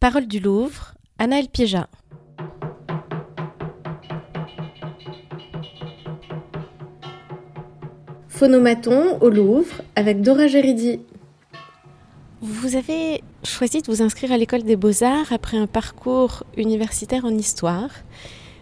[0.00, 1.88] Parole du Louvre, Anaël Piéja.
[8.28, 11.00] Phonomaton au Louvre avec Dora Géridi.
[12.40, 17.36] Vous avez choisi de vous inscrire à l'école des beaux-arts après un parcours universitaire en
[17.36, 17.90] histoire,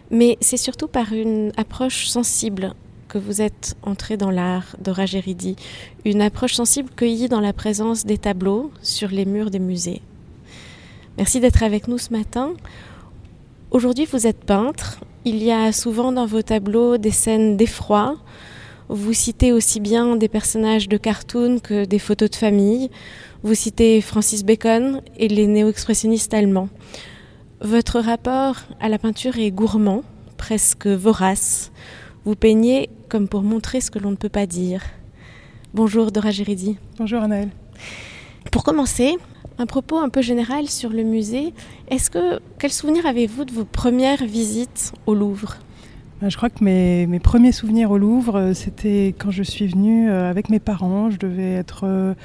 [0.09, 2.73] mais c'est surtout par une approche sensible
[3.09, 5.55] que vous êtes entré dans l'art Dora Géridi,
[6.03, 10.01] une approche sensible cueillie dans la présence des tableaux sur les murs des musées.
[11.17, 12.53] Merci d'être avec nous ce matin.
[13.71, 14.99] Aujourd'hui, vous êtes peintre.
[15.25, 18.17] Il y a souvent dans vos tableaux des scènes d'effroi,
[18.89, 22.89] vous citez aussi bien des personnages de cartoon que des photos de famille.
[23.43, 26.69] Vous citez Francis Bacon et les néo-expressionnistes allemands.
[27.59, 30.03] Votre rapport à la peinture est gourmand,
[30.37, 31.71] presque vorace.
[32.23, 34.83] Vous peignez comme pour montrer ce que l'on ne peut pas dire.
[35.73, 36.77] Bonjour Dora Géridi.
[36.97, 37.49] Bonjour Anaël.
[38.51, 39.17] Pour commencer,
[39.59, 41.53] un propos un peu général sur le musée.
[41.89, 45.57] Est-ce que quel souvenir avez-vous de vos premières visites au Louvre?
[46.21, 49.67] Bah, je crois que mes, mes, premiers souvenirs au Louvre, euh, c'était quand je suis
[49.67, 51.11] venue euh, avec mes parents.
[51.11, 52.15] Je devais être euh,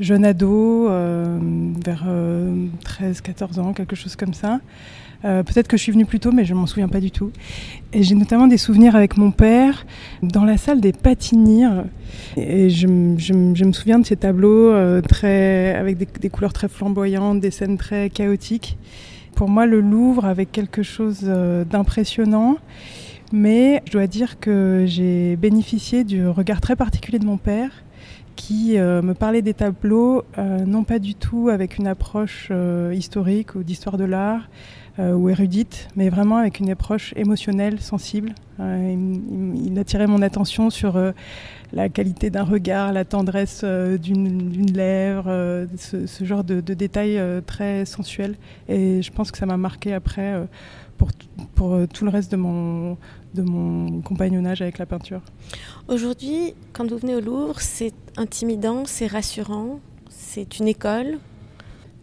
[0.00, 2.04] jeune ado, vers
[2.84, 4.60] 13-14 ans, quelque chose comme ça.
[5.22, 7.30] Peut-être que je suis venue plus tôt, mais je m'en souviens pas du tout.
[7.92, 9.84] Et j'ai notamment des souvenirs avec mon père
[10.22, 11.84] dans la salle des Patinières.
[12.36, 17.50] Et je, me souviens de ces tableaux très, avec des, des, couleurs très flamboyantes, des
[17.50, 18.78] scènes très chaotiques.
[19.34, 21.22] Pour moi, le Louvre avait quelque chose
[21.68, 22.56] d'impressionnant.
[23.32, 27.70] Mais je dois dire que j'ai bénéficié du regard très particulier de mon père
[28.38, 32.94] qui euh, me parlait des tableaux, euh, non pas du tout avec une approche euh,
[32.96, 34.48] historique ou d'histoire de l'art
[35.00, 38.34] ou érudite, mais vraiment avec une approche émotionnelle, sensible.
[38.58, 41.00] Il, attirait mon attention sur
[41.72, 47.84] la qualité d'un regard, la tendresse d'une lèvre, ce, ce, genre de, de détails très
[47.84, 48.34] sensuels.
[48.68, 50.34] Et je pense que ça m'a marqué après
[50.98, 51.08] pour,
[51.54, 52.96] pour tout le reste de mon
[54.02, 55.22] compagnonnage avec la peinture.
[55.88, 59.80] Aujourd'hui, quand vous venez au Louvre, c'est intimidant, c'est rassurant,
[60.10, 61.18] c'est une école,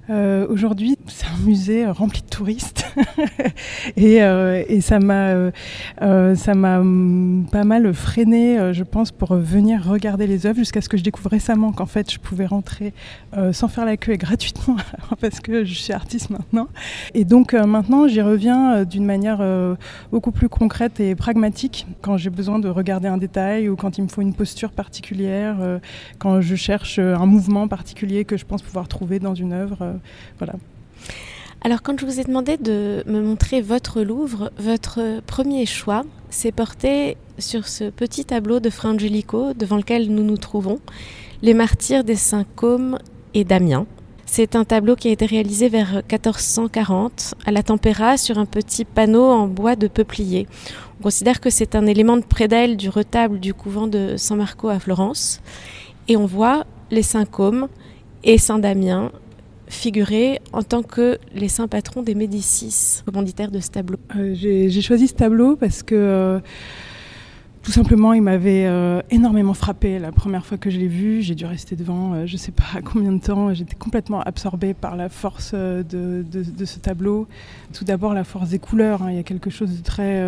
[0.10, 2.86] euh, Aujourd'hui, c'est un musée rempli de touristes
[3.98, 5.52] et, euh, et, ça m'a
[6.02, 10.90] euh, m'a pas mal freiné, euh, je pense, pour venir regarder les œuvres jusqu'à ce
[10.90, 12.94] que je découvre récemment qu'en fait, je pouvais rentrer
[13.36, 14.78] euh, sans faire la queue et gratuitement
[15.22, 16.68] parce que je suis artiste maintenant.
[17.14, 19.44] Et donc maintenant, j'y reviens d'une manière
[20.12, 24.04] beaucoup plus concrète et pragmatique quand j'ai besoin de regarder un détail ou quand il
[24.04, 25.58] me faut une posture particulière,
[26.20, 29.95] quand je cherche un mouvement particulier que je pense pouvoir trouver dans une œuvre
[30.38, 30.54] voilà.
[31.62, 36.52] Alors quand je vous ai demandé de me montrer votre Louvre, votre premier choix s'est
[36.52, 40.80] porté sur ce petit tableau de Fra Angelico devant lequel nous nous trouvons,
[41.42, 43.00] Les martyrs des Saints Côme
[43.34, 43.88] et Damien.
[44.26, 48.86] C'est un tableau qui a été réalisé vers 1440 à la tempéra sur un petit
[48.86, 50.48] panneau en bois de peuplier.
[51.00, 54.70] On considère que c'est un élément de prédelle du retable du couvent de San Marco
[54.70, 55.42] à Florence.
[56.08, 57.68] Et on voit les Saints Côme
[58.24, 59.12] et Saint Damien
[59.68, 64.82] figurer en tant que les saints patrons des Médicis, commanditaires de ce tableau euh, J'ai
[64.82, 66.40] choisi ce tableau parce que euh,
[67.64, 71.22] tout simplement il m'avait euh, énormément frappé la première fois que je l'ai vu.
[71.22, 73.54] J'ai dû rester devant je ne sais pas combien de temps.
[73.54, 76.24] J'étais complètement absorbée par la force de,
[76.64, 77.28] ce tableau.
[77.74, 79.02] Tout d'abord la force des couleurs.
[79.02, 79.12] Hein.
[79.12, 80.24] Il y a quelque chose de très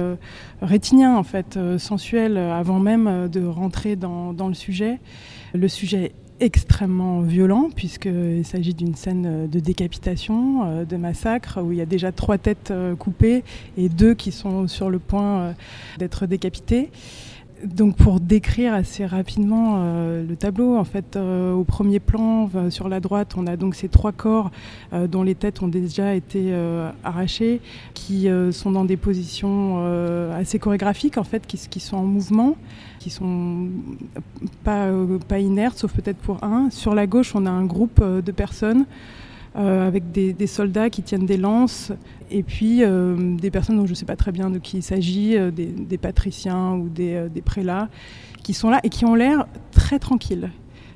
[0.62, 5.00] rétinien en fait, sensuel avant même de rentrer dans, dans le sujet.
[5.53, 11.78] Le sujet extrêmement violent puisqu'il s'agit d'une scène de décapitation, euh, de massacre, où il
[11.78, 13.44] y a déjà trois têtes euh, coupées
[13.78, 15.52] et deux qui sont sur le point euh,
[15.97, 16.90] d'être décapitées.
[17.63, 22.69] Donc pour décrire assez rapidement euh, le tableau, en fait, euh, au premier plan, euh,
[22.69, 24.51] sur la droite, on a donc ces trois corps
[25.09, 26.53] dont les têtes ont déjà été
[27.03, 27.62] arrachées,
[27.94, 29.84] qui sont dans des positions
[30.34, 32.56] assez chorégraphiques, en fait, qui, qui, sont en mouvement,
[33.00, 33.67] qui sont
[34.63, 34.90] pas,
[35.28, 36.69] pas inertes, sauf peut-être pour un.
[36.69, 38.85] Sur la gauche, on a un groupe de personnes
[39.57, 41.91] euh, avec des, soldats qui tiennent des lances,
[42.29, 44.84] et puis euh, des personnes dont je ne sais pas très bien de qui il
[44.84, 47.90] s'agit, euh, des, des, patriciens ou des, des, prélats,
[48.43, 50.52] qui sont là et qui ont l'air très tranquilles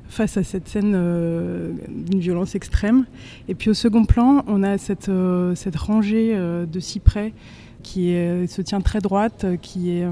[0.08, 3.06] face à cette scène d'une violence extrême.
[3.48, 5.10] Et puis au second plan, on a cette,
[5.56, 7.34] cette rangée de cyprès
[7.82, 8.14] qui
[8.48, 10.06] se tient très droite, qui est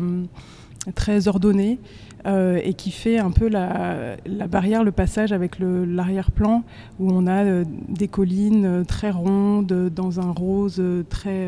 [0.95, 1.79] très ordonnée
[2.25, 4.17] euh, et qui fait un peu la,
[4.49, 6.63] barrière, le passage avec l'arrière-plan
[6.99, 11.47] où on a euh, des collines euh, très rondes dans un rose très,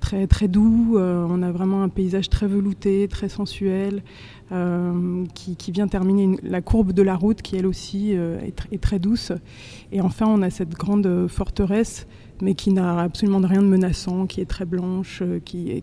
[0.00, 0.98] très, très doux.
[0.98, 4.02] On a vraiment un paysage très velouté, très sensuel.
[5.34, 8.80] Qui, qui, vient terminer la courbe de la route qui elle aussi est, tr est,
[8.80, 9.32] très douce.
[9.90, 12.06] Et enfin on a cette grande forteresse
[12.40, 15.82] mais qui n'a absolument rien de menaçant, qui est très blanche, qui,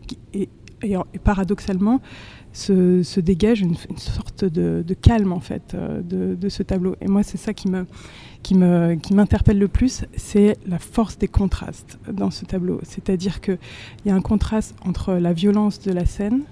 [0.83, 2.01] et, paradoxalement
[2.51, 6.95] se, dégage une, sorte de, calme en fait de, de, ce tableau.
[7.01, 7.67] Et moi, c'est ça qui
[8.55, 12.79] m'interpelle le plus, c'est la force des contrastes dans ce tableau.
[12.83, 13.57] C'est-à-dire qu'il
[14.05, 16.43] y a un contraste entre la violence de la scène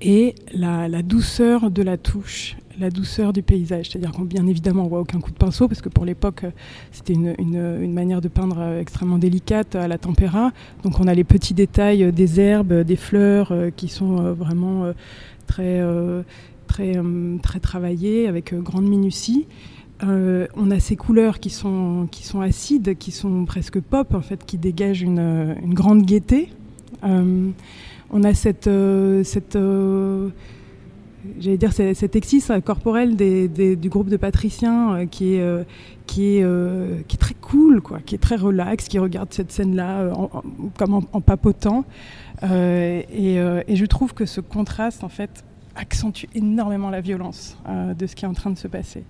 [0.00, 3.90] et la, douceur de la touche, la douceur du paysage.
[3.90, 6.44] C'est-à-dire qu'on bien évidemment on voit aucun coup de pinceau parce que pour l'époque
[6.92, 10.52] c'était une, une, manière de peindre extrêmement délicate à la tempéra.
[10.82, 14.84] Donc on a les petits détails des herbes, des fleurs euh, qui sont euh, vraiment
[14.84, 14.92] euh,
[15.46, 15.82] très
[16.66, 17.00] très
[17.42, 19.46] très travaillés avec grande minutie.
[20.02, 24.44] on a ces couleurs qui sont, qui sont acides, qui sont presque pop, en fait,
[24.44, 26.50] qui dégagent une, une grande gaieté
[28.10, 30.28] on a cette, euh, cette euh,
[31.38, 35.66] j'allais dire cet exis corporel du groupe de patriciens euh, qui est
[36.06, 39.74] qui est qui est très cool quoi qui est très relax qui regarde cette scène
[39.74, 40.10] là
[40.78, 41.84] comme en, papotant
[42.42, 43.36] et,
[43.68, 45.44] je trouve que ce contraste en fait
[45.74, 49.04] accentue énormément la violence de ce qui est en train de se passer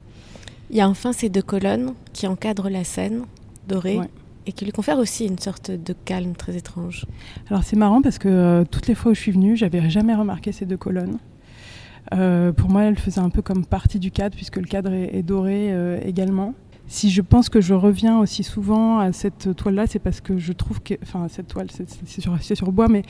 [0.71, 3.23] il y a enfin ces deux colonnes qui encadrent la scène
[3.69, 4.01] dorée
[4.47, 7.07] et qui lui confère aussi une sorte de calme très étrange.
[7.51, 10.15] Alors c'est marrant parce que euh, toutes les fois où je suis venue, j'avais jamais
[10.15, 11.19] remarqué ces deux colonnes.
[12.14, 15.23] Euh, pour moi, elles faisaient un peu comme partie du cadre puisque le cadre est,
[15.23, 16.55] doré euh, également.
[16.88, 20.53] Si je pense que je reviens aussi souvent à cette toile-là, c'est parce que je
[20.53, 23.03] trouve que, enfin cette toile, c'est sur, sur, bois, mais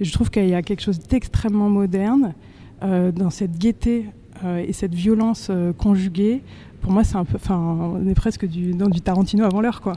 [0.00, 2.34] je trouve qu'il y a quelque chose d'extrêmement moderne
[2.82, 4.06] dans cette gaieté
[4.44, 5.48] et cette violence
[5.78, 6.42] conjuguée.
[6.80, 9.80] Pour moi, c'est un peu, enfin, on est presque du, dans du Tarantino avant l'heure,
[9.80, 9.92] quoi.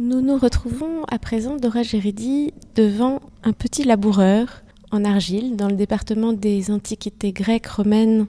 [0.00, 4.62] Nous nous retrouvons à présent, Dora Géridi, devant un petit laboureur
[4.92, 8.28] en argile dans le département des antiquités grecques, romaines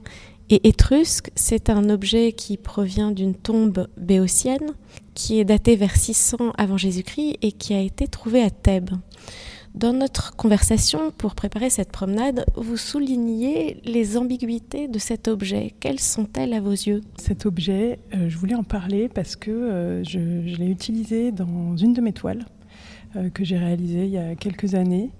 [0.49, 1.29] et étrusques.
[1.35, 4.71] C'est un objet qui provient d'une tombe béotienne
[5.13, 8.95] qui est datée vers 600 avant Jésus-Christ et qui a été trouvée à Thèbes.
[9.75, 15.75] Dans notre conversation pour préparer cette promenade, vous souligniez les ambiguïtés de cet objet.
[15.79, 17.01] Quelles sont-elles à vos yeux?
[17.17, 21.93] Cet objet, euh, je voulais en parler parce que euh, je, l'ai utilisé dans une
[21.93, 22.45] de mes toiles
[23.15, 25.11] euh, que j'ai réalisée il y a quelques années.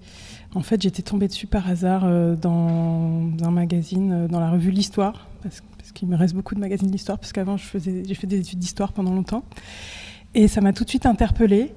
[0.52, 2.02] En fait, j'étais tombée dessus par hasard
[2.36, 6.90] dans un magazine, dans la revue L'Histoire, parce, parce qu'il me reste beaucoup de magazines
[6.90, 9.44] d'histoire, parce qu'avant, j'ai fait des études d'histoire pendant longtemps.
[10.34, 11.72] Et ça m'a tout de suite interpellée.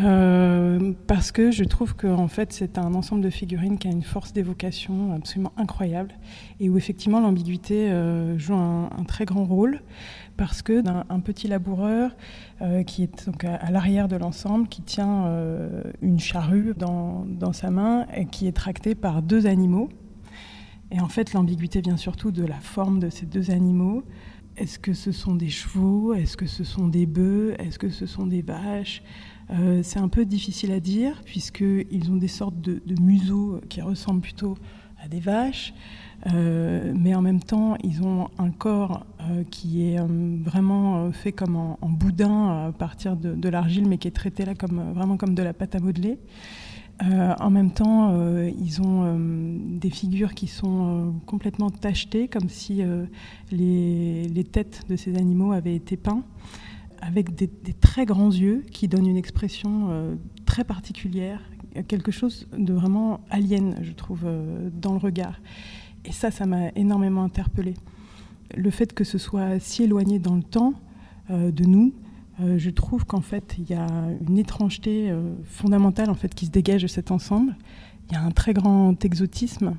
[0.00, 3.90] Euh, parce que je trouve que en fait c'est un ensemble de figurines qui a
[3.90, 6.14] une force d'évocation absolument incroyable
[6.60, 9.80] et où effectivement l'ambiguïté euh, joue un, très grand rôle
[10.36, 12.14] parce que d'un un petit laboureur
[12.60, 15.24] euh, qui est donc à, l'arrière de l'ensemble qui tient
[16.02, 19.88] une charrue dans, dans, sa main et qui est tractée par deux animaux.
[20.92, 24.04] Et en fait l'ambiguïté vient surtout de la forme de ces deux animaux.
[24.56, 26.14] Est-ce que ce sont des chevaux?
[26.14, 27.54] Est-ce que ce sont des bœufs?
[27.58, 29.02] Est-ce que ce sont des vaches?
[29.50, 34.20] Euh, c'est un peu difficile à dire, puisqu'ils ont des sortes de, museaux qui ressemblent
[34.20, 34.56] plutôt
[35.02, 35.72] à des vaches,
[36.32, 39.98] euh, mais en même temps, ils ont un corps euh, qui est
[40.42, 44.92] vraiment fait comme en, boudin à partir de, l'argile, mais qui est traité là comme,
[44.92, 46.18] vraiment comme de la pâte à modeler.
[47.00, 48.12] en même temps,
[48.48, 49.16] ils ont
[49.80, 52.82] des figures qui sont complètement tachetées, comme si
[53.52, 56.24] les, têtes de ces animaux avaient été peints
[57.00, 60.14] avec des, très grands yeux qui donnent une expression euh,
[60.46, 61.40] très particulière,
[61.86, 65.40] quelque chose de vraiment alien, je trouve, euh, dans le regard.
[66.04, 67.74] Et ça, ça m'a énormément interpellée.
[68.56, 70.74] Le fait que ce soit si éloigné dans le temps
[71.30, 71.92] euh, de nous,
[72.56, 73.88] je trouve qu'en fait, il y a
[74.28, 75.12] une étrangeté
[75.42, 77.56] fondamentale en fait, qui se dégage de cet ensemble.
[78.08, 79.74] Il y a un très grand exotisme.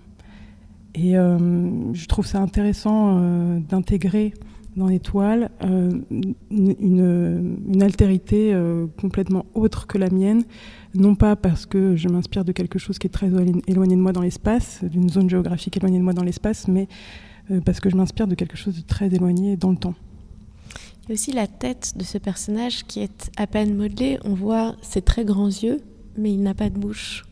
[0.94, 3.18] Et je trouve ça intéressant
[3.62, 4.34] d'intégrer
[4.76, 5.90] dans les toiles euh,
[6.52, 10.44] une, altérité euh, complètement autre que la mienne,
[10.94, 13.30] non pas parce que je m'inspire de quelque chose qui est très
[13.68, 16.88] éloigné de moi dans l'espace, d'une zone géographique éloignée de moi dans l'espace, mais
[17.52, 19.96] euh, parce que je m'inspire de quelque chose de très éloigné dans le temps.
[21.04, 24.20] Il y a aussi la tête de ce personnage qui est à peine modelée.
[24.24, 25.82] On voit ses très grands yeux,
[26.18, 27.26] mais il n'a pas de bouche.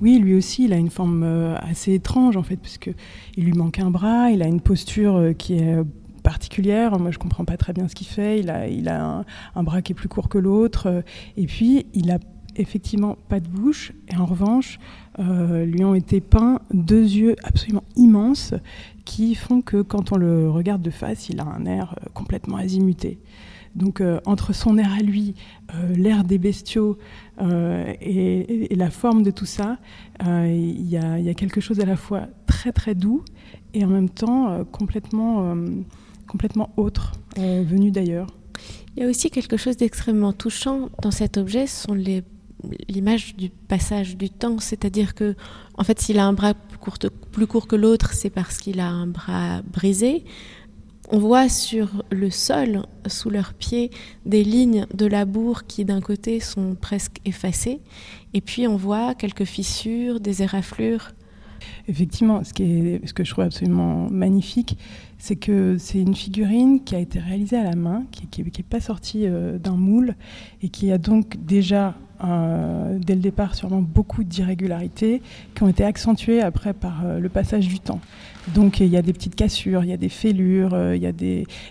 [0.00, 2.90] Oui, lui aussi, il a une forme assez étrange en fait, puisque
[3.36, 5.74] il lui manque un bras, il a une posture qui est
[6.26, 6.98] particulière.
[6.98, 8.40] Moi, je comprends pas très bien ce qu'il fait.
[8.40, 10.88] Il a, il a un, bras qui est plus court que l'autre.
[10.88, 11.02] Euh,
[11.36, 12.18] et puis, il a
[12.56, 13.92] effectivement pas de bouche.
[14.08, 14.80] Et en revanche,
[15.20, 18.54] euh, lui ont été peints deux yeux absolument immenses
[19.04, 22.56] qui font que quand on le regarde de face, il a un air euh, complètement
[22.56, 23.20] azimuté.
[23.76, 25.34] Donc entre son air à lui,
[25.94, 26.96] l'air des bestiaux
[27.38, 29.76] et, la forme de tout ça,
[30.24, 33.22] il y, a quelque chose à la fois très très très doux
[33.74, 35.54] et en même temps complètement,
[36.26, 38.28] complètement autre, venu d'ailleurs.
[38.96, 42.22] Il y a aussi quelque chose d'extrêmement touchant dans cet objet, ce sont les
[42.88, 45.34] l'image du passage du temps, c'est-à-dire que,
[45.76, 46.98] en fait, s'il a un bras plus court,
[47.32, 50.24] plus court que l'autre, c'est parce qu'il a un bras brisé.
[51.10, 53.90] On voit sur le sol, sous leurs pieds,
[54.24, 57.80] des lignes de labour qui, d'un côté, sont presque effacées,
[58.34, 61.12] et puis on voit quelques fissures, des éraflures.
[61.88, 64.76] Effectivement, ce, qui est, ce que je trouve absolument magnifique,
[65.18, 68.80] c'est que c'est une figurine qui a été réalisée à la main, qui n'est pas
[68.80, 70.14] sortie euh, d'un moule,
[70.62, 71.94] et qui a donc déjà
[72.24, 75.20] euh, dès le départ sûrement beaucoup d'irrégularités
[75.54, 78.00] qui ont été accentuées après par euh, le passage du temps.
[78.54, 81.02] Donc il y a des petites cassures, il y a des fêlures, il,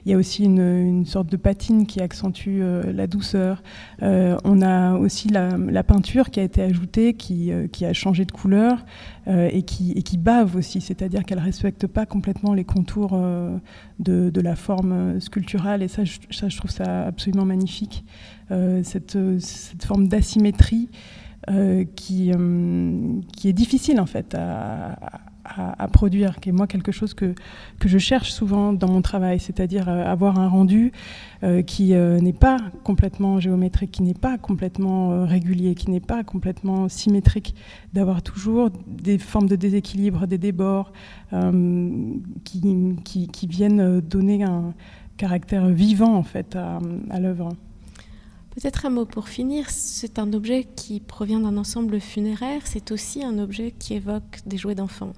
[0.05, 3.63] y a aussi une, sorte de patine qui accentue la douceur.
[4.01, 8.85] on a aussi la, peinture qui a été ajoutée, qui, a changé de couleur
[9.25, 13.17] et qui bave aussi, c'est-à-dire qu'elle ne respecte pas complètement les contours
[13.99, 18.05] de, de, la forme sculpturale et ça je trouve ça absolument magnifique.
[18.51, 20.89] Euh, cette, cette, forme d'asymétrie
[21.49, 24.97] euh, qui, euh, qui est difficile en fait à,
[25.91, 27.33] produire, qui est moi quelque chose que,
[27.79, 30.91] que je cherche souvent dans mon travail, c'est-à-dire avoir un rendu
[31.67, 37.55] qui n'est pas complètement géométrique, qui n'est pas complètement régulier, qui n'est pas complètement symétrique,
[37.93, 40.91] d'avoir toujours des formes de déséquilibre, des débords
[42.43, 44.73] qui, qui, qui, viennent donner un
[45.17, 47.49] caractère vivant en fait à, à l'œuvre.
[48.55, 53.21] Peut-être un mot pour finir, c'est un objet qui provient d'un ensemble funéraire, c'est aussi
[53.21, 55.11] un objet qui évoque des jouets d'enfants.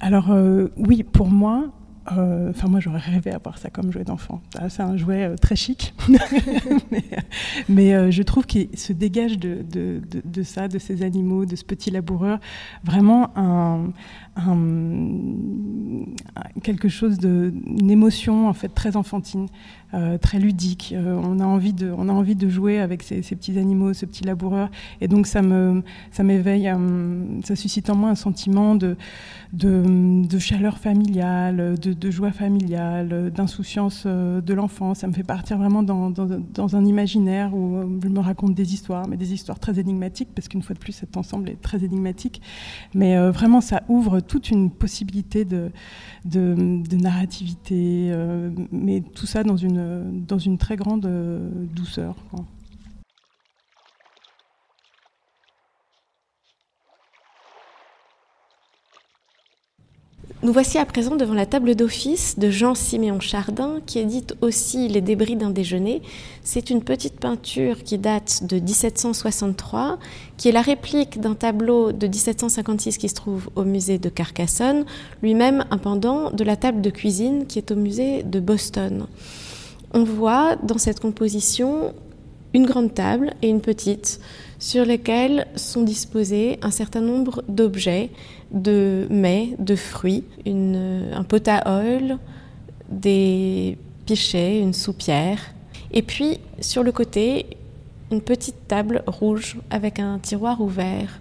[0.00, 1.68] Alors euh, oui, pour moi,
[2.06, 4.40] enfin, moi, j'aurais rêvé avoir ça comme jouet d'enfant.
[4.58, 5.94] Ah, c'est un jouet euh, très chic,
[7.68, 9.62] mais, je trouve qu'il se dégage de,
[10.42, 12.38] ça, de ces animaux, de ce petit laboureur,
[12.84, 13.30] vraiment
[16.62, 19.48] quelque chose une émotion en fait très enfantine.
[19.92, 20.94] Euh, très ludique.
[20.96, 24.06] Euh, on, a envie de, on a envie de jouer avec ces, petits animaux, ce
[24.06, 24.70] petit laboureur.
[25.00, 28.96] Et donc ça me, ça m'éveille, euh, ça suscite en moi un sentiment de,
[29.52, 34.94] de, chaleur familiale, de, joie familiale, d'insouciance de l'enfant.
[34.94, 39.08] Ça me fait partir vraiment dans, dans, un imaginaire où je me raconte des histoires,
[39.08, 42.40] mais des histoires très énigmatiques, parce qu'une fois de plus, cet ensemble est très énigmatique.
[42.94, 45.70] Mais vraiment, ça ouvre toute une possibilité de,
[46.24, 48.14] de, narrativité,
[48.72, 52.14] mais tout ça dans une dans une très grande euh, douceur.
[60.42, 65.02] Nous voici à présent devant la table d'office de Jean-Siméon Chardin, qui édite aussi Les
[65.02, 66.00] débris d'un déjeuner.
[66.42, 69.98] C'est une petite peinture qui date de 1763,
[70.38, 74.86] qui est la réplique d'un tableau de 1756 qui se trouve au musée de Carcassonne,
[75.22, 79.06] lui-même un pendant de la table de cuisine qui est au musée de Boston
[79.92, 81.94] on voit dans cette composition
[82.54, 84.20] une grande table et une petite
[84.60, 88.10] sur lesquelles sont disposés un certain nombre d'objets,
[88.52, 92.18] de mets, de fruits, un pot à oil,
[92.90, 95.40] des pichets, une soupière,
[95.92, 97.46] et puis sur le côté,
[98.12, 101.20] une petite table rouge avec un tiroir ouvert.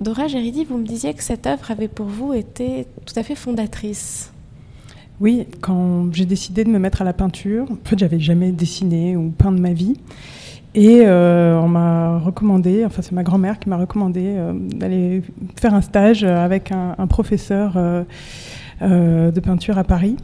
[0.00, 3.34] Dora Géridi, vous me disiez que cette œuvre avait pour vous été tout à fait
[3.34, 4.32] fondatrice.
[5.20, 9.16] Oui, quand j'ai décidé de me mettre à la peinture, en fait, j'avais jamais dessiné
[9.16, 9.94] ou peint de ma vie.
[10.74, 15.22] Et euh, on m'a recommandé, enfin c'est ma grand-mère qui m'a recommandé euh, d'aller
[15.60, 20.16] faire un stage avec un, professeur euh, de peinture à Paris.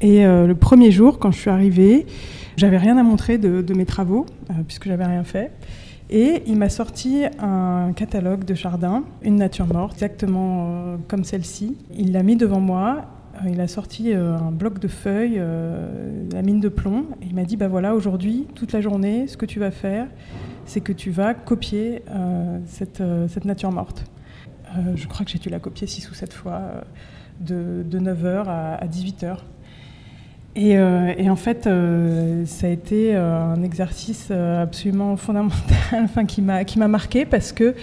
[0.00, 2.04] Et le premier jour, quand je suis arrivée,
[2.58, 4.26] j'avais rien à montrer de, mes travaux,
[4.66, 5.52] puisque j'avais rien fait.
[6.10, 11.78] Et il m'a sorti un catalogue de jardin, une nature morte, exactement comme celle-ci.
[11.96, 16.24] Il l'a mis devant moi euh, il a sorti euh, un bloc de feuilles, euh,
[16.32, 19.36] la mine de plomb, et il m'a dit, bah voilà, aujourd'hui, toute la journée, ce
[19.36, 20.06] que tu vas faire,
[20.64, 22.02] c'est que tu vas copier
[22.66, 23.00] cette,
[23.44, 24.04] nature morte.
[24.94, 26.82] je crois que j'ai dû la copier 6 ou 7 fois,
[27.40, 29.38] de, de 9h à, 18h.
[30.58, 31.68] Et, et, en fait,
[32.46, 37.74] ça a été un exercice absolument fondamental, enfin, qui m'a marqué parce que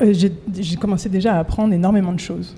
[0.00, 2.54] j'ai commencé déjà à apprendre énormément de choses.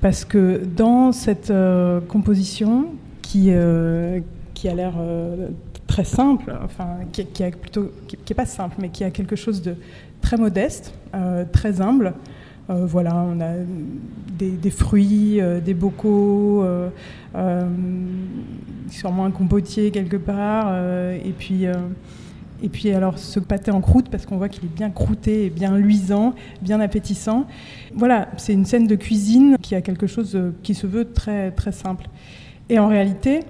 [0.00, 2.88] Parce que dans cette euh, composition
[3.22, 4.20] qui, euh,
[4.52, 5.48] qui a l'air euh,
[5.86, 9.36] très simple, enfin qui, qui, a plutôt, qui, est pas simple, mais qui a quelque
[9.36, 9.76] chose de
[10.20, 10.92] très modeste,
[11.52, 12.14] très humble.
[12.68, 13.52] Voilà, on a
[14.38, 16.64] des, fruits, des bocaux,
[18.90, 20.74] sûrement un compotier quelque part,
[21.12, 21.66] et puis
[22.62, 25.76] Et puis alors ce pâté en croûte, parce qu'on voit qu'il est bien croûté, bien
[25.76, 27.46] luisant, bien appétissant.
[27.94, 31.72] Voilà, c'est une scène de cuisine qui a quelque chose qui se veut très, très
[31.72, 32.06] simple.
[32.70, 33.40] Et en réalité,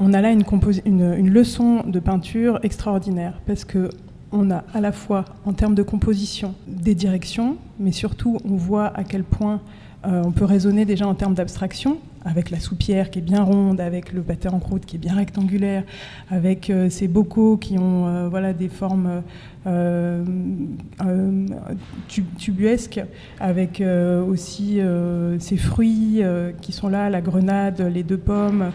[0.00, 0.44] on a là une,
[0.84, 3.88] une, leçon de peinture extraordinaire, parce que
[4.32, 8.86] on a à la fois, en termes de composition, des directions, mais surtout, on voit
[8.96, 9.60] à quel point
[10.06, 13.80] euh, on peut raisonner déjà en termes d'abstraction, avec la soupière qui est bien ronde,
[13.80, 15.84] avec le pâté en croûte qui est bien rectangulaire,
[16.30, 19.22] avec euh, ces bocaux qui ont euh, voilà, des formes
[19.66, 20.24] euh,
[21.04, 21.46] euh,
[22.36, 23.00] tubuesque,
[23.38, 23.80] avec
[24.28, 24.80] aussi
[25.38, 26.20] ces fruits
[26.60, 28.72] qui sont là, la grenade, les deux pommes,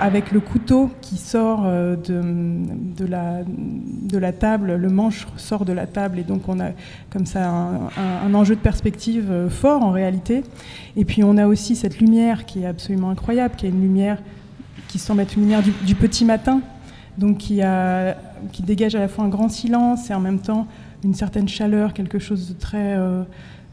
[0.00, 2.20] avec le couteau qui sort de,
[2.96, 6.70] de, la, de la table, le manche sort de la table, et donc on a
[7.10, 10.42] comme ça un, enjeu de perspective fort en réalité.
[10.96, 14.18] Et puis on a aussi cette lumière qui est absolument incroyable, qui est une lumière
[14.88, 16.60] qui semble être une lumière du petit matin,
[17.18, 17.62] donc qui,
[18.60, 20.66] dégage à la fois un grand silence et en même temps
[21.04, 23.22] une certaine chaleur, quelque chose de très, euh,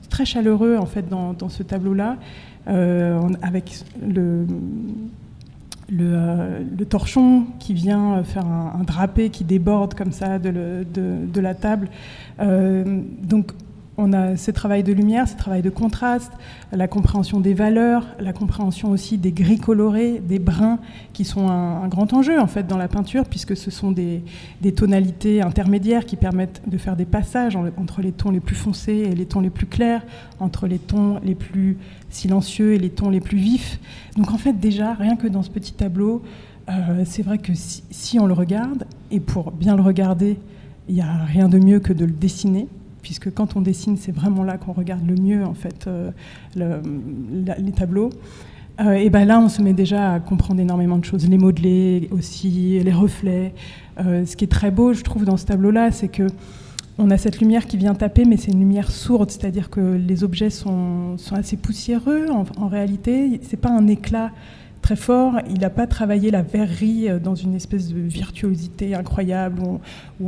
[0.09, 2.17] très chaleureux en fait dans, ce tableau-là,
[2.67, 4.45] euh, avec le,
[6.01, 11.89] euh, torchon qui vient faire un, drapé qui déborde comme ça de la table.
[12.39, 13.51] donc
[13.99, 16.31] on a ce travail de lumière, ce travail de contraste,
[16.71, 20.79] la compréhension des valeurs, la compréhension aussi des gris colorés, des bruns,
[21.11, 24.23] qui sont un, grand enjeu en fait dans la peinture, puisque ce sont des,
[24.75, 29.15] tonalités intermédiaires qui permettent de faire des passages entre les tons les plus foncés et
[29.15, 30.03] les tons les plus clairs,
[30.39, 31.77] entre les tons les plus
[32.09, 33.79] silencieux et les tons les plus vifs.
[34.15, 36.23] Donc en fait déjà, rien que dans ce petit tableau,
[36.69, 40.37] euh, c'est vrai que si, si on le regarde, et pour bien le regarder,
[40.87, 42.67] il n'y a rien de mieux que de le dessiner
[43.01, 46.11] puisque quand on dessine, c'est vraiment là qu'on regarde le mieux en fait euh,
[46.55, 48.09] les tableaux.
[48.79, 52.07] Euh, et ben là, on se met déjà à comprendre énormément de choses, les modelés
[52.11, 53.53] aussi, les reflets.
[53.99, 56.27] Euh, ce qui est très beau, je trouve, dans ce tableau-là, c'est que
[56.97, 60.23] on a cette lumière qui vient taper, mais c'est une lumière sourde, c'est-à-dire que les
[60.25, 62.27] objets sont, assez poussiéreux.
[62.29, 64.31] En, en réalité, c'est pas un éclat
[64.81, 65.39] très fort.
[65.49, 69.79] Il n'a pas travaillé la verrerie euh, dans une espèce de virtuosité incroyable où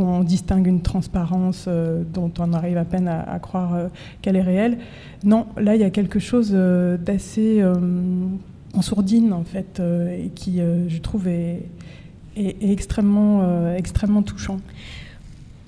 [0.04, 3.88] on, distingue une transparence euh, dont on arrive à peine à, croire euh,
[4.22, 4.78] qu'elle est réelle.
[5.24, 7.64] Non, là, il y a quelque chose d'assez
[8.74, 11.66] en sourdine, en fait, et qui, je trouve, est,
[12.36, 14.58] extrêmement, extrêmement touchant.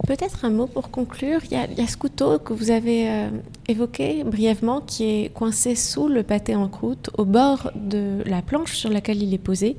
[0.06, 1.40] Peut-être un mot pour conclure.
[1.50, 3.30] Il y, a, ce couteau que vous avez euh,
[3.70, 8.74] évoqué brièvement qui est coincé sous le pâté en croûte, au bord de la planche
[8.74, 9.78] sur laquelle il est posé,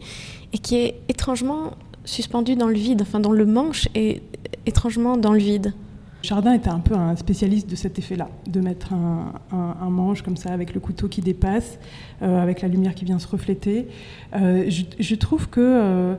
[0.55, 1.73] et qui est étrangement
[2.07, 4.23] suspendu dans le vide, enfin dont le manche est
[4.65, 5.75] étrangement dans le vide.
[6.23, 10.55] Chardin était un peu un spécialiste de cet effet-là, de mettre un, manche comme ça
[10.55, 11.79] avec le couteau qui dépasse,
[12.23, 13.89] euh, avec la lumière qui vient se refléter.
[14.35, 16.17] Euh, je, je, trouve que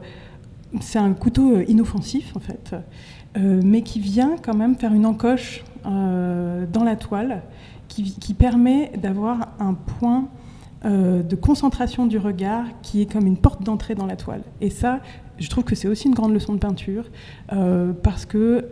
[0.80, 2.76] c'est un couteau inoffensif en fait.
[3.38, 7.42] Euh, mais qui vient quand même faire une encoche euh, dans la toile
[7.88, 10.28] qui, permet d'avoir un point
[10.84, 14.42] euh, de concentration du regard qui est comme une porte d'entrée dans la toile.
[14.60, 15.00] Et ça,
[15.38, 17.06] je trouve que c'est aussi une grande leçon de peinture
[18.04, 18.66] parce que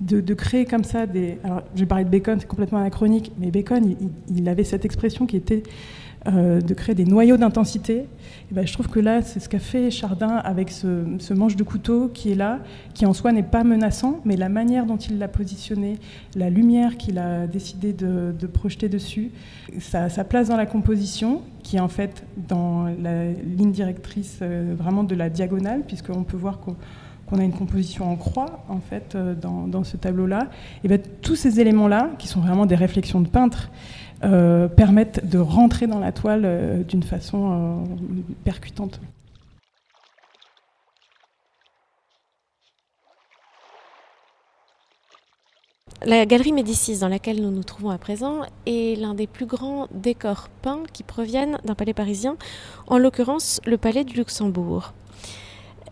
[0.00, 1.38] de, créer comme ça des.
[1.42, 3.96] Alors, je vais parler de Bacon, c'est complètement anachronique, mais Bacon,
[4.32, 5.64] il avait cette expression qui était
[6.26, 8.06] euh, de créer des noyaux d'intensité.
[8.50, 12.08] Ben, je trouve que là, c'est ce qu'a fait Chardin avec ce, manche de couteau
[12.08, 12.60] qui est là,
[12.94, 15.98] qui en soi n'est pas menaçant, mais la manière dont il l'a positionné,
[16.34, 19.32] la lumière qu'il a décidé de, projeter dessus,
[19.78, 25.04] sa, place dans la composition, qui est en fait dans la ligne directrice euh, vraiment
[25.04, 29.34] de la diagonale, puisqu'on peut voir qu'on a une composition en croix en fait euh,
[29.34, 30.48] dans, ce tableau-là.
[30.84, 33.70] Et ben, tous ces éléments-là, qui sont vraiment des réflexions de peintre,
[34.24, 39.00] euh, permettent de rentrer dans la toile euh, d'une façon euh, percutante.
[46.06, 49.88] La galerie Médicis dans laquelle nous nous trouvons à présent est l'un des plus grands
[49.92, 52.36] décors peints qui proviennent d'un palais parisien,
[52.86, 54.92] en l'occurrence le palais du Luxembourg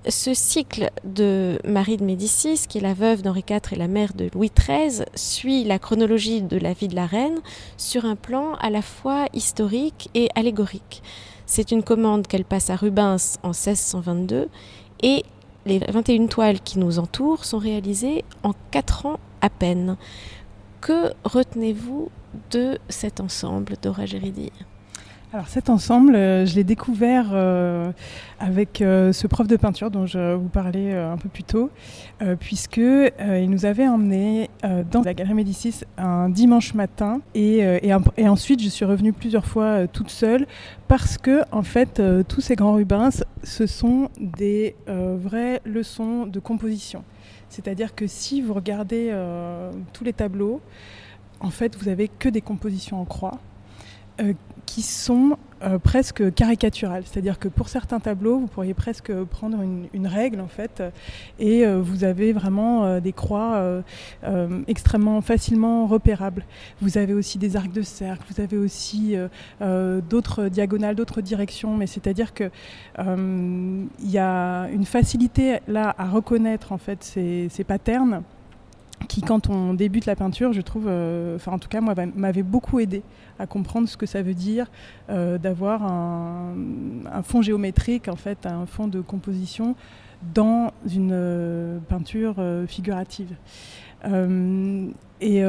[0.08, 4.14] ce cycle de Marie de Médicis, qui est la veuve d'Henri IV et la mère
[4.14, 7.40] de Louis XIII, suit la chronologie de la vie de la reine
[7.76, 11.02] sur un plan à la fois historique et allégorique.
[11.46, 14.48] C'est une commande qu'elle passe à Rubens en 1622
[15.02, 15.24] et
[15.66, 19.96] les 21 toiles qui nous entourent sont réalisées en 4 ans à peine.
[20.80, 22.10] Que retenez-vous
[22.50, 24.50] de cet ensemble d'Ora Géridi?
[25.34, 27.90] Alors cet ensemble, euh, je l'ai découvert euh,
[28.38, 31.70] avec euh, ce prof de peinture dont je vous parlais un peu plus tôt,
[32.38, 34.50] puisque il nous avait emmené
[34.90, 37.64] dans la Galerie Médicis un dimanche matin et,
[38.24, 40.46] ensuite je suis revenue plusieurs fois toute seule
[40.88, 47.04] parce que en fait tous ces grands Rubens, ce sont des vraies leçons de composition.
[47.48, 49.12] C'est-à-dire que si vous regardez
[49.92, 50.60] tous les tableaux,
[51.40, 53.38] en fait, vous avez que des compositions en croix
[54.66, 57.04] qui sont euh, presque caricaturales.
[57.06, 59.58] C'est-à-dire que pour certains tableaux, vous pourriez presque prendre
[59.92, 60.82] une, règle en fait,
[61.38, 63.62] et euh, vous avez vraiment euh, des croix
[64.66, 66.44] extrêmement facilement repérables.
[66.80, 69.16] Vous avez aussi des arcs de cercle, vous avez aussi
[69.60, 72.50] d'autres diagonales, d'autres directions, mais c'est-à-dire que
[72.98, 78.22] il y a une facilité là à reconnaître en fait ces patterns
[79.08, 82.42] qui, quand on débute la peinture, je trouve, euh, enfin en tout cas moi, m'avait
[82.42, 83.02] beaucoup aidé
[83.38, 84.70] à comprendre ce que ça veut dire
[85.10, 86.54] euh, d'avoir un,
[87.22, 89.74] fond géométrique, en fait, un fond de composition
[90.34, 92.36] dans une euh, peinture
[92.68, 93.34] figurative.
[95.20, 95.42] et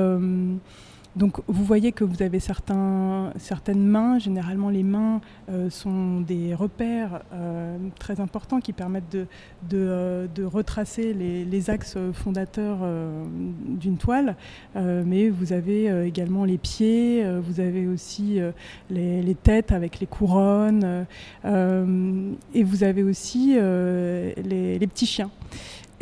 [1.15, 6.55] donc vous voyez que vous avez certains, certaines mains, généralement les mains euh, sont des
[6.55, 9.27] repères euh, très importants qui permettent de,
[9.69, 12.79] de, euh, retracer les, axes fondateurs
[13.65, 14.35] d'une toile,
[14.75, 18.41] mais vous avez également les pieds, vous avez aussi
[18.89, 21.05] les, têtes avec les couronnes,
[21.45, 25.31] et vous avez aussi les petits chiens.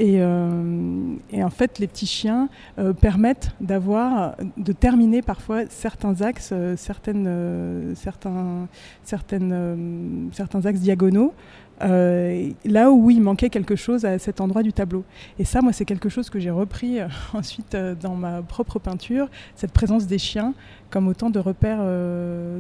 [0.02, 6.50] Euh, et, en fait, les petits chiens euh, permettent d'avoir, de terminer parfois certains axes,
[6.52, 8.68] euh, certaines, certains,
[9.04, 11.34] certaines, certains axes diagonaux.
[11.80, 15.04] là où il manquait quelque chose à cet endroit du tableau.
[15.40, 17.00] Et ça, moi, c'est quelque chose que j'ai repris
[17.34, 20.54] ensuite dans ma propre peinture, cette présence des chiens
[20.90, 21.84] comme autant de repères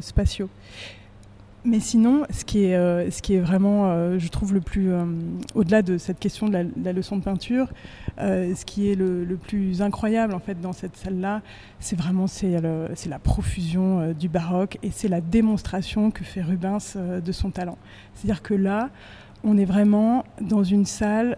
[0.02, 0.50] spatiaux.
[1.64, 4.92] Mais sinon, ce qui est, euh, ce qui est vraiment, euh, je trouve, le plus,
[4.92, 5.06] euh,
[5.54, 7.68] au-delà de cette question de la, leçon de peinture,
[8.18, 11.42] ce qui est le, plus incroyable en fait dans cette salle-là,
[11.80, 17.32] c'est vraiment c'est, la profusion du baroque et c'est la démonstration que fait Rubens de
[17.32, 17.78] son talent.
[18.14, 18.90] C'est-à-dire que là,
[19.44, 21.38] on est vraiment dans une salle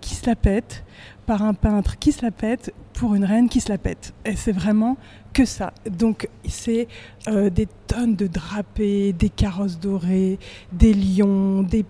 [0.00, 0.84] qui se la pète
[1.26, 4.14] par un peintre qui se la pète pour une reine qui se la pète.
[4.24, 4.96] Et c'est vraiment
[5.32, 5.72] que ça.
[5.90, 6.88] Donc c'est
[7.28, 10.38] euh, des tonnes de drapés, des carrosses dorées,
[10.72, 11.84] des lions, des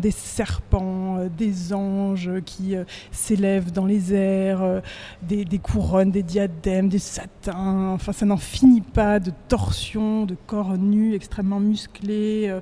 [0.00, 4.80] des serpents, euh, des anges qui euh, s'élèvent dans les airs, euh,
[5.22, 7.90] des, couronnes, des diadèmes, des satins.
[7.92, 12.52] Enfin, ça n'en finit pas de torsions, de corps nus extrêmement musclés,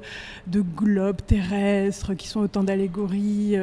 [0.46, 3.56] de globes terrestres qui sont autant d'allégories,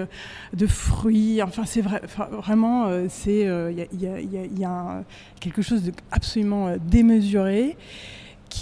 [0.53, 1.41] de fruits.
[1.41, 3.47] Enfin, c'est vrai, vraiment, c'est
[3.81, 5.03] il y a,
[5.39, 7.77] quelque chose d'absolument démesuré.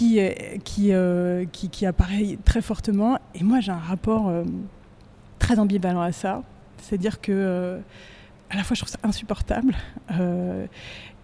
[0.02, 0.30] Euh,
[0.80, 3.18] euh, qui, qui, apparaît très fortement.
[3.34, 4.44] Et moi, j'ai un rapport euh,
[5.38, 6.42] très ambivalent à ça.
[6.78, 7.78] C'est-à-dire que,
[8.50, 9.74] à la fois, je trouve ça insupportable.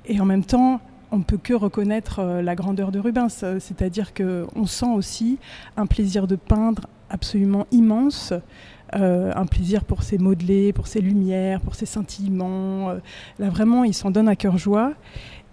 [0.06, 0.80] et en même temps,
[1.10, 3.44] on ne peut que reconnaître la grandeur de Rubens.
[3.58, 5.38] C'est-à-dire qu'on sent aussi
[5.76, 8.32] un plaisir de peindre absolument immense.
[8.92, 12.94] un plaisir pour ses modelés, pour ses lumières, pour ses scintillements.
[13.38, 14.94] là, vraiment, il s'en donne à cœur joie.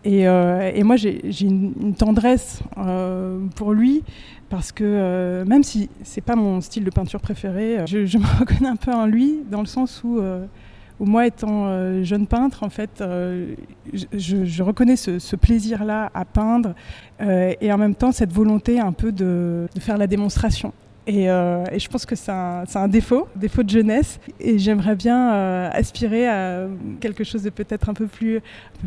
[0.06, 4.04] Euh, et, moi, j'ai une, tendresse euh, pour lui
[4.50, 8.70] parce que euh, même si c'est pas mon style de peinture préféré, je, me reconnais
[8.70, 10.22] un peu en lui dans le sens où,
[11.00, 13.04] où moi, étant jeune peintre, en fait,
[13.94, 16.74] je, reconnais ce, plaisir-là à peindre
[17.20, 20.72] et en même temps cette volonté un peu de faire la démonstration.
[21.10, 24.20] Euh, et, je pense que c'est un, défaut, défaut de jeunesse.
[24.39, 26.67] Et j'aimerais bien euh, aspirer à
[27.00, 28.41] quelque chose de peut-être un peu plus,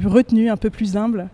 [0.04, 1.28] retenu, un peu plus humble.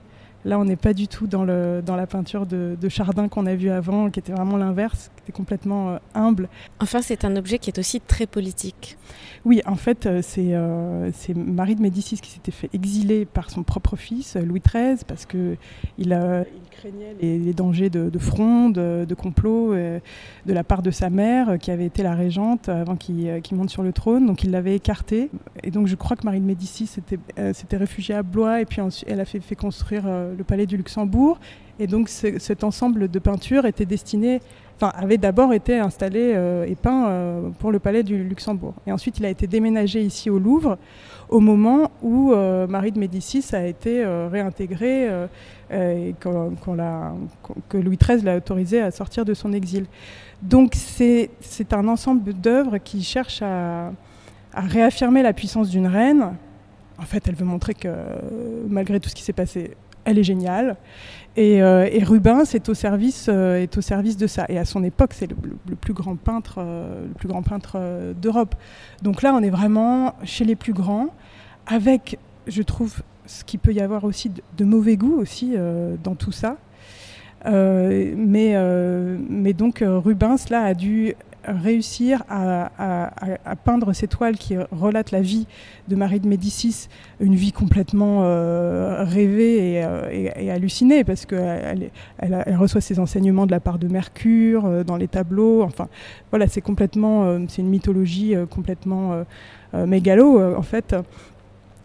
[0.44, 4.10] Là, on n'est pas du tout dans, la peinture de, Chardin qu'on a vu avant,
[4.10, 6.48] qui était vraiment l'inverse, complètement euh, humble.
[6.80, 8.96] Enfin, c'est un objet qui est aussi très politique.
[9.44, 14.36] Oui, en fait, c'est Marie de Médicis qui s'était fait exiler par son propre fils,
[14.36, 15.56] Louis XIII, parce qu'il
[15.98, 16.12] il
[16.76, 19.98] craignait les, dangers de, de fronde, de, complot euh,
[20.44, 23.40] de la part de sa mère, euh, qui avait été la régente avant qu'il euh,
[23.52, 24.26] monte sur le trône.
[24.26, 25.30] Donc il l'avait écarté.
[25.62, 29.20] Et donc je crois que Marie de Médicis s'était réfugiée à Blois et puis elle
[29.20, 31.38] a fait, fait construire le palais du Luxembourg.
[31.78, 34.40] Et donc cet ensemble de peintures était destiné,
[34.76, 36.36] enfin avait d'abord été installé
[36.66, 38.74] et peint pour le palais du Luxembourg.
[38.86, 40.78] Et ensuite il a été déménagé ici au Louvre
[41.28, 42.34] au moment où
[42.68, 45.08] Marie de Médicis a été réintégrée
[45.72, 49.86] euh, et que Louis XIII l'a autorisé à sortir de son exil.
[50.42, 51.28] Donc c'est
[51.72, 53.92] un ensemble d'œuvres qui cherchent à,
[54.54, 56.34] réaffirmer la puissance d'une reine.
[56.98, 57.88] En fait, elle veut montrer que
[58.68, 60.76] malgré tout ce qui s'est passé, elle est géniale.
[61.36, 64.46] Et, euh, Rubens est au service euh, est au service de ça.
[64.48, 65.36] Et à son époque, c'est le,
[65.76, 67.78] plus grand peintre le plus grand peintre
[68.20, 68.54] d'Europe.
[69.02, 71.08] Donc là, on est vraiment chez les plus grands,
[71.66, 76.14] avec, je trouve, ce qu'il peut y avoir aussi de, mauvais goût aussi euh, dans
[76.14, 76.56] tout ça.
[77.44, 81.14] Euh, mais, euh, mais donc Rubens là a dû
[81.46, 82.70] réussir à,
[83.64, 85.46] peindre ces toiles qui relatent la vie
[85.88, 86.88] de Marie de Médicis,
[87.20, 89.82] une vie complètement euh, rêvée
[90.12, 95.08] et, hallucinée, parce qu'elle elle, reçoit ses enseignements de la part de Mercure dans les
[95.08, 95.62] tableaux.
[95.62, 95.88] Enfin,
[96.30, 99.24] voilà, c'est complètement, c'est une mythologie complètement
[99.74, 100.94] mégalo, en fait.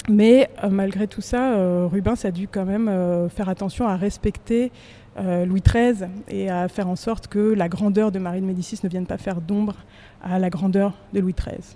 [0.10, 5.62] Mais malgré tout ça, Rubens a dû quand même faire attention à respecter euh, Louis
[5.62, 9.06] XIII et à faire en sorte que la grandeur de Marie de Médicis ne vienne
[9.06, 9.76] pas faire d'ombre
[10.24, 11.76] à la grandeur de Louis XIII.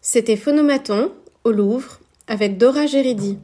[0.00, 1.12] C'était Phonomaton
[1.44, 3.38] au Louvre avec Dora Géridi.